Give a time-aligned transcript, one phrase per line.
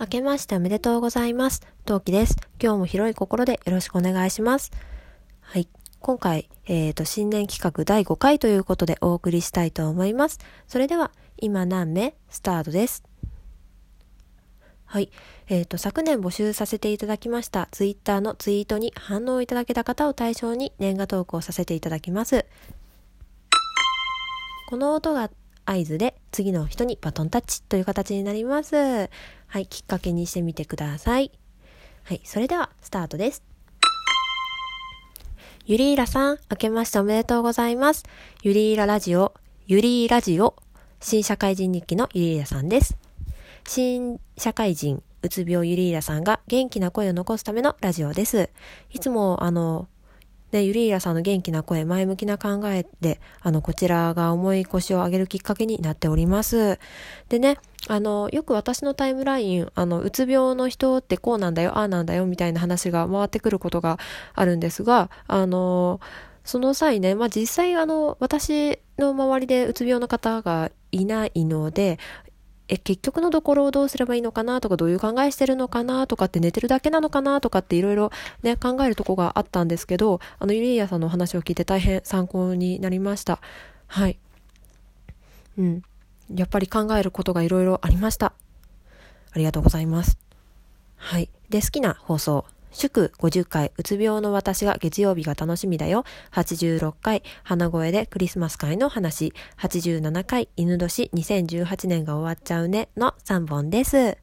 [0.00, 1.60] 明けましておめでとうございます。
[1.84, 2.36] 陶器です。
[2.62, 4.70] 今日も広い心でよろしくお願いします。
[5.40, 5.66] はい。
[5.98, 10.38] 今回、えっ、ー、と、新年企画第5回ということでお送りしたいと思います。
[10.68, 13.02] それでは、今何目スタートです。
[14.84, 15.10] はい。
[15.48, 22.46] えっ、ー、と、昨年募集させていただきましたツイッターのツイートに反応いただけた方を対象に年賀トークをさせていただきます。
[24.70, 25.28] この音が
[25.70, 28.74] 合図で次の人にバトンタッチという形になります。
[28.74, 31.30] はい、きっかけにしてみてください。
[32.04, 33.42] はい、それではスタートです。
[35.66, 38.04] ゆりーらさん、明けましておめでとうございます。
[38.42, 39.34] ゆりーらラジオ、
[39.66, 40.56] ゆりーラジオ、
[41.00, 42.96] 新社会人日記のゆりーらさんです。
[43.66, 48.48] 新社会人、うつ病ゆりーらさんが元気な声を残すためのラジオです。
[48.90, 49.86] いつも、あの、
[50.50, 56.78] で、ゆりいらさんの元気な声、前向きな考えで、あの、こちらが重い腰を上げるきっかけになっております。
[57.28, 57.58] でね、
[57.88, 63.98] あの、よく私のタイムライン、あの、うつ病の人ってこうなんだよ、ああなんだよ、みたいな話が回ってくることが
[64.34, 66.00] あるんですが、あの、
[66.44, 71.98] その際ね、まあ、実際あの、私の周りでうつ病の方がいないので、
[72.68, 78.10] え、結局のところをどうすればいいのかなとか、どういう考えしてるのかなとかって寝てるだけなのかなとかっていろいろ
[78.42, 83.40] ね、考えるとこがあったんですけど、あの、ゆりやさんの話を聞いて大変参考になりました。
[83.86, 84.18] はい。
[85.56, 85.82] うん。
[86.34, 88.34] やっぱり考えることがいろいろありました。
[89.32, 90.18] ありがとうございます。
[90.96, 91.30] はい。
[91.48, 92.44] で、好きな放送。
[92.70, 96.04] 祝50回、うつ病の私が月曜日が楽しみだよ。
[96.32, 99.32] 86回、花声でクリスマス会の話。
[99.58, 104.18] 87回、犬年2018年が終わっちゃうねの3本です。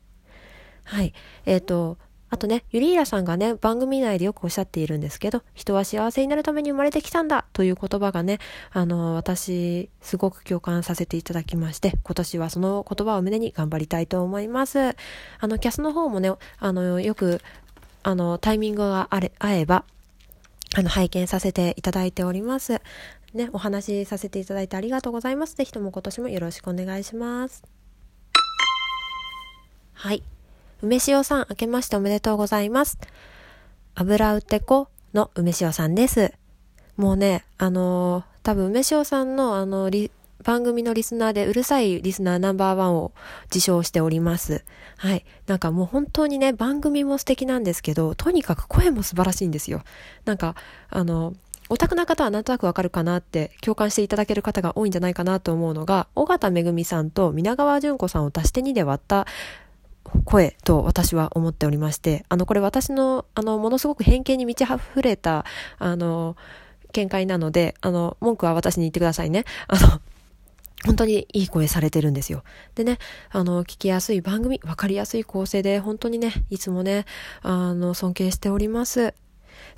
[0.83, 1.13] はい。
[1.45, 1.97] えっ、ー、と、
[2.29, 8.39] あとね、ゆりーらさんがね、番組内でよくおっしゃっているんですけど、人は幸せになるために生まれてきたんだという言葉がね、
[8.71, 14.79] あの、私、すごく共感させていただきまして、今年はその言葉を胸に頑張りたいと思います。
[14.79, 14.95] あ
[15.43, 17.41] の、キャスの方もね、あの、よく
[18.07, 19.83] あの、タイミングがあれ、合えば、
[20.75, 22.79] あの、拝見させていただいております。
[23.33, 25.55] ね、お話しさせていただいてありがとうございます。
[25.55, 27.63] ぜひとも今年もよろしくお願いします。
[29.93, 30.21] はい。
[30.83, 32.99] 梅塩さん、明けましておめでとうございます。
[33.95, 36.31] 油うてこの梅塩さんです。
[36.97, 39.89] もうね、あのー、多分梅塩さんのあの、
[40.45, 43.11] 番組のリスナーでうるさいリスナーナンバーワンを
[43.45, 44.63] 自称しております。
[44.97, 45.25] はい。
[45.47, 49.81] なんかもう本当にね、番組も素敵なんですけど、とにかく声も素晴らしいんですよ。
[50.23, 50.55] なんか、
[50.89, 51.33] あの、
[51.67, 59.25] オタクな方はなんとなくわかるかなって共感していただける方が多いんじゃないかなと思うのが、尾形めぐみさんと皆川淳子さんを足して2で割った
[60.25, 65.43] 声と私は思っておりまして、あの、これ私の、あの、ものすごく偏見に満ち溢れた、
[65.79, 66.37] あの、
[66.93, 69.45] 見解なので、あの、文句は私に言ってくださいね。
[69.67, 70.01] あの、
[70.85, 72.43] 本当にいい声されてるんですよ。
[72.75, 72.99] でね、
[73.31, 77.05] あの、聞きやすい番組、わかりやすい構成で、本当にね、いつもね、
[77.41, 79.13] あの、尊敬しております。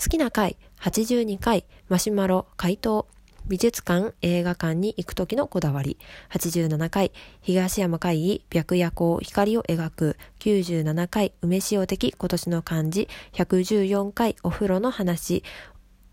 [0.04, 3.08] 好きな回、82回、マシュマロ、回答、
[3.48, 5.98] 美術館、映画館に行く時のこだわり。
[6.32, 10.18] 87回、東山会議、白夜光、光を描く。
[10.40, 13.08] 97回、梅塩的、今年の漢字。
[13.34, 15.44] 114回、お風呂の話。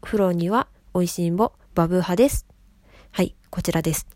[0.00, 2.46] 風呂には、美味しんぼ、バブ派です。
[3.10, 4.06] はい、こちらです。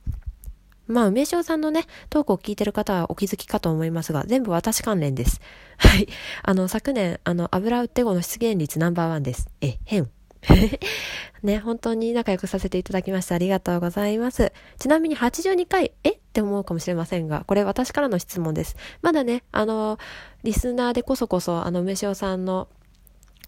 [0.89, 5.41] まあ、梅塩さんのね、トークを聞いてる方はお気づきかと思いますが、全部私関連です。
[5.79, 6.09] はい。
[6.43, 9.49] あの、昨年、あの、油売って後の出現率ナンバーワンです。
[9.61, 10.11] え、変。
[11.43, 14.53] ね、本当に仲良くさせていただきましてありがとうございます。
[14.79, 16.11] ちなみに82回、え？
[16.11, 18.77] って思うかもしれませんが、これ私からの質問です。
[19.03, 19.99] まだね、あの、
[20.43, 22.69] リスナーでこそこそ、あの、梅塩さんの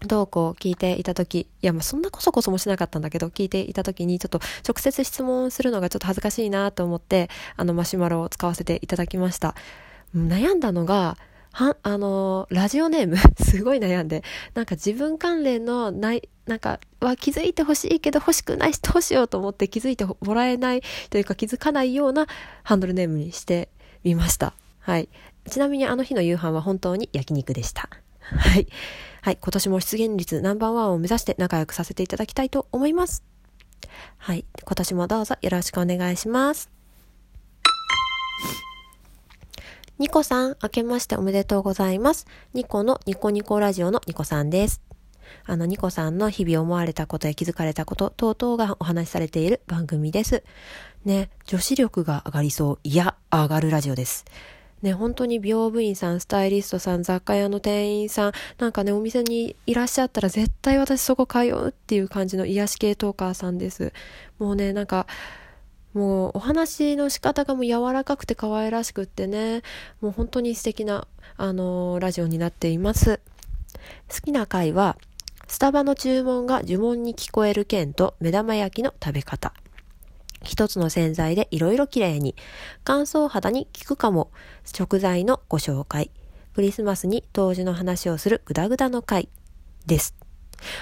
[0.05, 9.55] どうこう聞いていたとき、いや、まあ、そんなこそこそもしなかったんだけど、聞いていたときに、ちょっと直接質問するのがちょっと恥ずかしいなと思って、あの、マシュマロを使わせていただきました。
[10.15, 11.17] 悩んだのが、
[11.53, 14.23] は、あの、ラジオネーム すごい悩んで、
[14.53, 22.27] なんか自分関連のない、なんか、は気づいてほしいけど欲しくないしどうしようと思って気づいてもらえないというか気づかないような
[22.63, 23.69] ハンドルネームにして
[24.03, 24.53] みました。
[24.79, 25.09] はい。
[25.49, 27.89] ちなみにあの日の夕飯は本当に焼肉でした。
[28.19, 28.67] はい。
[29.21, 29.37] はい。
[29.39, 33.23] 今年も出現率ナンバーワンを目指して仲良くさせていただきたいと思います。
[34.17, 34.45] はい。
[34.63, 36.71] 今年もどうぞよろしくお願いします。
[39.99, 42.25] ニコさん、明けましておめでとうございます。
[42.55, 44.81] ニコのニコニコラジオのニコさんです。
[45.45, 50.43] あの、ニコさんの日々思われたことや気づかれたこと等々がお話しされている番組です。
[51.05, 52.79] ね、女子力が上がりそう。
[52.83, 54.25] いや、上がるラジオです。
[54.81, 63.93] ね、本当に美容部員さん、スタイリストさん、雑貨屋の店員さん、なんかね、お店にいらっしゃったら絶対私そこ通うっていう感じの癒し系トーカーさんです。
[64.39, 65.07] もうね、なんか、
[65.93, 69.61] もうお話の仕方がもう柔らかくて可愛らしくってね、
[69.99, 71.07] もう本当に素敵な、
[71.37, 73.19] あのー、ラジオになっています。
[74.09, 74.97] 好きな回は、
[75.47, 79.53] スタバの注文が呪文に聞こえる件と目玉焼きの食べ方。
[80.43, 82.35] 一つの洗剤でいろいろ綺麗に。
[82.83, 84.31] 乾燥肌に効くかも。
[84.65, 86.11] 食材のご紹介。
[86.53, 89.29] クリスマスに当時の話をするグダグダの回
[89.85, 90.15] です。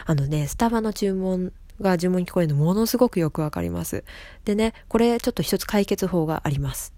[0.05, 4.03] あのね、スタバの注文が呪文に聞こえるのものすごくよくわかります。
[4.45, 6.93] でね、これちょっと一つ解決法があります。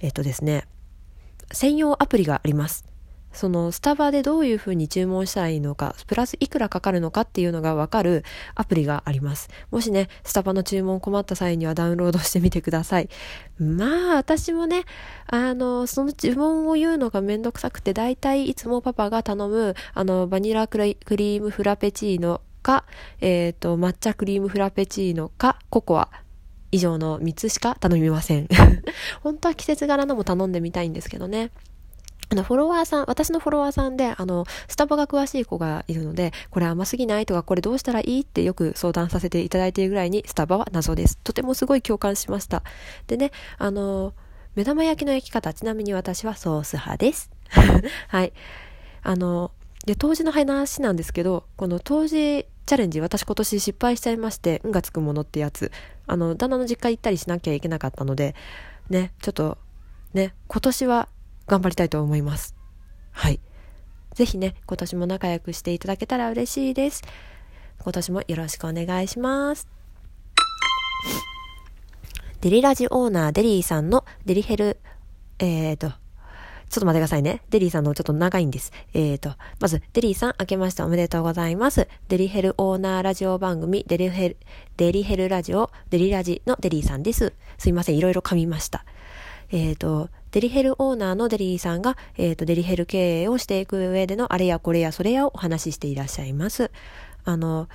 [0.00, 0.66] えっとですね、
[1.52, 2.84] 専用アプリがあります。
[3.34, 9.48] そのスタバでどういうふうに注文したらいいのか、プラスいくらかかるのかっていうのがわかるアプリがあります。
[9.70, 13.08] もしね、スタバの注文困った際にはダウンロードしてみてください。
[13.58, 14.84] まあ、私もね、
[15.26, 22.84] あの、その注文を言うのがめんどくさくて、だいたいいつもパパが頼む、あの、バニラクリームフラペチーノか、
[23.20, 26.08] えっ、ー、と、抹茶クリームフラペチーノか、ココア。
[26.74, 28.48] 以上の3つしか頼みません。
[29.22, 31.52] 本当は季節柄のも頼んでみたいんですけどね。
[32.34, 37.26] あの、フォロワーさん、私のフォロワーさんで、あの、スタバが詳しい子がいるので、これ甘すぎない？
[37.26, 38.20] とか、これどうしたらいい？
[38.22, 41.16] ってよく相談させていただいているぐらいに、スタバは謎です。
[41.22, 42.64] とてもすごい共感しました。
[43.06, 44.14] でね、あの、
[44.56, 47.30] 目玉焼きの焼き方、ちなみに私はソース派です。
[48.08, 48.32] はい。
[49.02, 49.52] あの、
[49.86, 55.70] で、当時の話なんですけど、この当時チャレンジ、私今年失敗しちゃいまして、運がつくものってやつ、
[56.08, 58.34] あの、旦那の実家行ったりしなきゃいけなかったので、
[58.90, 59.58] ね、ちょっと、
[60.14, 61.08] ね、今年は
[61.46, 62.54] 頑張りたいと思います。
[63.12, 63.40] はい。
[64.14, 67.02] ぜひね、今年も仲良くしていただけたら嬉しいです。
[67.82, 69.68] 今年もよろしくお願いします。
[72.40, 74.78] デリラジオーナーデリーさんのデリヘル、
[75.38, 75.94] えーと、ちょ
[76.78, 77.40] っと待ってくださいね。
[77.50, 78.72] デリーさんのちょっと長いんです。
[78.92, 81.88] えーと、まず、デリーさん、明けましておめでとうございます。
[82.08, 84.36] デリヘルオーナーラジオ番組、デリヘル、
[84.76, 87.32] デリヘルラジオ、デリラジのデリーさんです。
[87.58, 88.84] すいません、いろいろ噛みました。
[89.50, 96.72] えーと、デリヘルオーナーのデリーさんが、えーと、デリヘル経営をしていく上でのあれやこれやそれやをお話ししていらっしゃいます。
[97.24, 97.68] あの、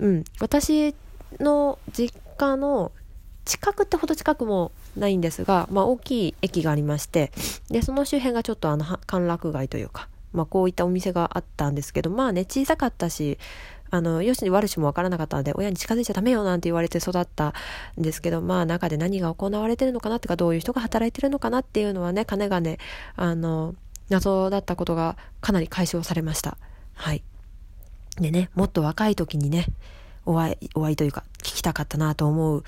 [0.00, 0.96] うん、私
[1.38, 2.90] の実家の
[3.44, 7.30] 近くってほど近くもないんですが、まあ大きい駅がありまして、
[7.70, 13.38] で、その周辺がちょっとあの、歓楽街というか、まあこういったお店があったんですけど、まあね、小さかったし、
[13.92, 17.52] あの、よしに悪しもわからなかったので、親に近づいちゃダメよなんて言われて育った
[18.00, 22.78] んですけど、まあ中で何が行われてるのかなってか、どういう人が働いてるのかなっていうのはね、かねがね、
[23.16, 23.74] あの、
[24.08, 26.56] 謎だったことがかなり解消されました。
[26.94, 27.22] はい。
[28.18, 29.66] でね、もっと若い時にね、
[30.24, 32.62] お会い、お会いというか、聞きたかったなと思い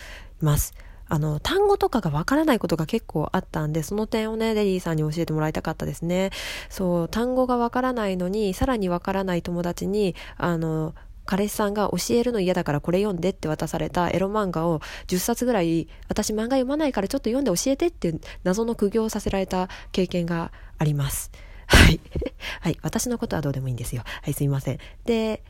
[0.44, 0.74] ます。
[1.08, 6.30] あの、単語とかがわからないことが結構あったんで、その点をね、レデリーさんに教えてもらいたかったですね。
[6.68, 10.94] そう、単語がわからないのに、さらにわからない友達に、あの、
[11.26, 21.30] 彼氏さんが教えるの嫌だからこれ読んでって渡されたエロ漫画を10冊ぐらい私漫画読まないからちょっと読んで教えてって謎の苦行をさせられた経験があります。
[21.66, 22.00] はい。
[22.60, 22.78] はい。
[22.82, 24.02] 私のことはどうでもいいんですよ。
[24.04, 24.78] はい、すいません。
[25.06, 25.42] で、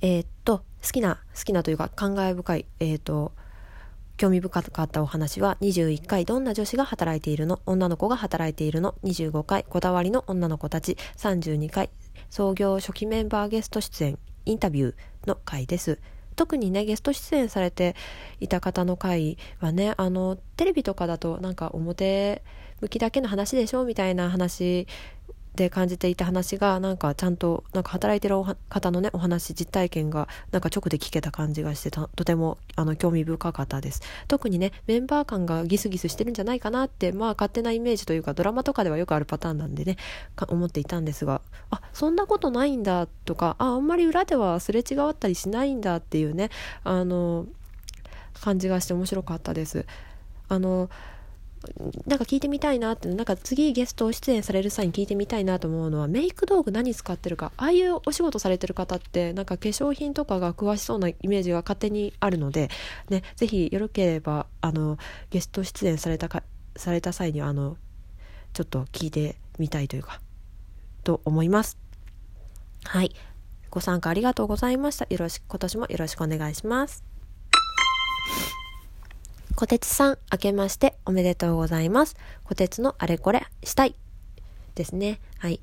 [0.00, 3.32] えー、っと、好きな、好きなというか感慨深い、えー、っと、
[4.20, 7.62] 興味深かったお話は21回どんな女子が働いているの？
[7.64, 10.98] 女の子が働いているの？25回こだわりの女の子たち。
[11.16, 11.88] 32回
[12.28, 14.18] 創業初期メンバーゲスト出演。
[14.44, 14.94] インタビュー
[15.26, 16.00] の回です。
[16.36, 17.96] 特にね、ゲスト出演されて
[18.40, 22.42] いた方の回はね、あの、テレビとかだとなんか表
[22.82, 23.86] 向きだけの話でしょ？
[23.86, 24.86] みたいな話
[25.60, 28.36] で感じていた話がなんかちゃんとなんか働いてる
[28.70, 34.00] 方のねお話実体験がなんか直で聞けた感じがしてとてもあの興味深かったです。
[34.26, 39.98] 特にねメンバー感がギスギスしてるんじゃないかなってまあ勝手なイメージというかドラマとかではよくあるパターンなんでね
[40.48, 46.48] 思っていたんですがあそんなことないんだとかああんまり裏ではすれ違ったりしないんだっていうね
[46.84, 47.46] あの
[48.40, 49.84] 感じがして面白かったです。
[50.48, 50.88] あの
[52.06, 62.70] なんか聞いてみたいなって、なんか次ゲスト出演される際に聞いてみたいなと思うのは、メイク道具何使ってるか、ああいうお仕事されてる方って、なんか化粧品とかが詳しそうなイメージが勝手にあるので、
[63.10, 64.96] ね、ぜひよろければ、あの、
[65.30, 66.42] ゲスト出演されたか、
[66.76, 67.76] された際には、あの、
[68.54, 70.20] ちょっと聞いてみたいというか、
[71.04, 71.78] と思います。
[72.84, 73.14] はい。
[73.70, 75.06] ご参加ありがとうございました。
[75.10, 77.04] よろしく、今年もよろしくお願いします。
[79.60, 82.16] 小鉄さん、明けましておめでとうございます。
[82.44, 83.94] 小鉄のあれこれしたい。
[84.74, 85.20] ですね。
[85.36, 85.60] はい。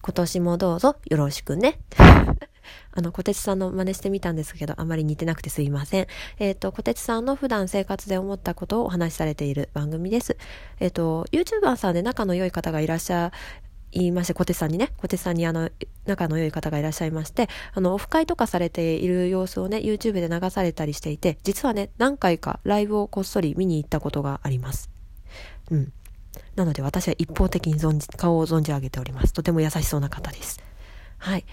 [0.00, 1.80] 今年もどうぞよろしくね。
[2.94, 6.06] あの、小鉄さんの真似してみたんですけど、あまり似てなくてすいません。
[6.38, 10.36] えっ、ー、と、小鉄さんの普段生活で思ったことをお話しされている番組です。
[10.78, 13.32] えっ、ー、と、YouTuber さんで仲の良い方がいらっしゃ
[13.92, 15.70] 言いまして、小手さんにね、小手さんにあの、
[16.06, 24.90] 仲の良い方がいらっしゃいまして、あの、オフ会とかされている様子をね、YouTube で流されたりしていて、実はね、何回かライブをこっそり見に行ったことがあります。
[25.70, 25.92] うん。
[26.56, 29.32] なので私は一方的に存じ、顔を存じ上げております。
[29.32, 30.60] とても優しそうな方です。
[31.18, 31.44] はい。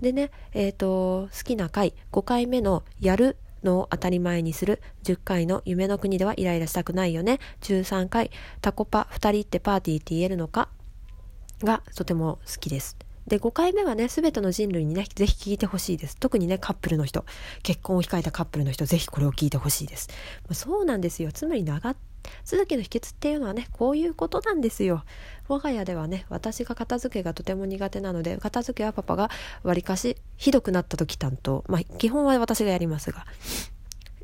[0.00, 8.30] でね、えっ、ー、と、好きな回、5回目のやるのを当たり前にする10回の夢の国ではイライラしたくないよね13回
[8.60, 10.68] タコパ2人ってパーティーって言えるのか
[11.64, 12.96] がとても好きです。
[13.26, 16.16] で5回目はね全ての人類にねぜひ聞いてほしいです。
[16.16, 17.24] 特にねカップルの人。
[17.62, 20.08] 結婚を控えたカップルの人ぜひこれを聞いてほしいです。
[20.52, 21.30] そうなんですよ。
[21.32, 21.94] つまり長
[22.44, 25.04] 続きの秘訣っていうのはねこういうことなんですよ。
[25.48, 29.30] 我が家ではね私が片付けがとても苦手なので片付けはパパが
[29.62, 31.64] わりかしひどくなった時担当。
[31.68, 33.24] まあ基本は私がやりますが。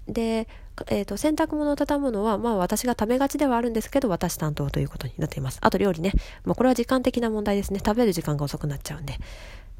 [0.08, 0.48] で、
[0.88, 5.58] えーと、洗濯物を畳むのは、まあ、私がためがちではあるんですけど私担当ということになっています。
[5.60, 6.12] あと料理ね、
[6.44, 7.80] まあ、これは時間的な問題ですね。
[7.84, 9.18] 食べる時間が遅くなっちゃうんで。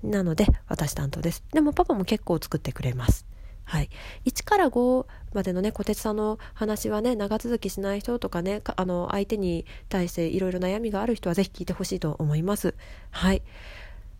[0.02, 1.42] なので私担当です。
[1.52, 3.26] でもパパも結構作ってくれます。
[3.64, 3.90] はい、
[4.24, 12.74] 1から5までのね小鉄さんの話はね長続きしない人とかねあの相手に対していろいろ悩みがある人はぜひ聞いてほしいと思います。
[13.10, 13.42] はい。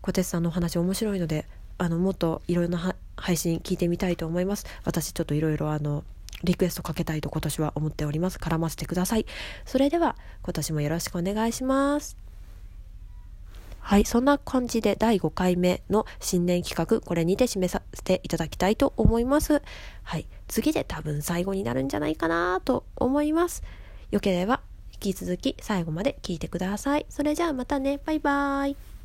[0.01, 1.45] 小鉄さんのお話面白いので
[1.79, 6.03] あのもっといろいろな配信聞いてみたいと思います私ちょっといろいろあの
[6.43, 9.25] リクエストかけたいと今年は思っております絡ませてください
[9.65, 12.17] それでは今年もよろしくお願いします
[13.89, 19.63] はい、そんな感じで第5回目の新年企画、これにて締めさせていただきたいと思います。
[20.03, 23.63] はい、次で多分最後になるんじゃないかなと思います。
[24.11, 24.61] よければ
[24.93, 27.07] 引き続き最後まで聞いてください。
[27.09, 28.98] それじゃあまたね、バイバーイ。